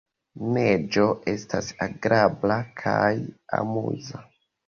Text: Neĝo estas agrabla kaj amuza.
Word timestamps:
Neĝo 0.53 1.03
estas 1.33 1.67
agrabla 1.87 2.57
kaj 2.83 3.13
amuza. 3.61 4.25